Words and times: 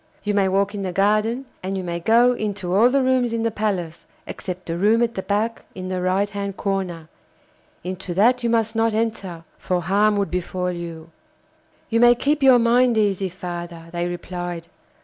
You 0.23 0.33
may 0.33 0.47
walk 0.49 0.73
in 0.73 0.81
the 0.81 0.91
garden, 0.91 1.45
and 1.61 1.77
you 1.77 1.83
may 1.83 1.99
go 1.99 2.33
into 2.33 2.73
all 2.73 2.89
the 2.89 3.03
rooms 3.03 3.33
in 3.33 3.43
the 3.43 3.51
palace, 3.51 4.07
except 4.25 4.65
the 4.65 4.75
room 4.75 5.03
at 5.03 5.13
the 5.13 5.21
back 5.21 5.61
in 5.75 5.89
the 5.89 6.01
right 6.01 6.27
hand 6.27 6.57
corner; 6.57 7.07
into 7.83 8.15
that 8.15 8.41
you 8.43 8.49
must 8.49 8.75
not 8.75 8.95
enter, 8.95 9.43
for 9.59 9.83
harm 9.83 10.17
would 10.17 10.31
befall 10.31 10.71
you.' 10.71 11.11
'You 11.91 11.99
may 11.99 12.15
keep 12.15 12.41
your 12.41 12.57
mind 12.57 12.97
easy, 12.97 13.29
father,' 13.29 13.89
they 13.91 14.07
replied. 14.07 14.67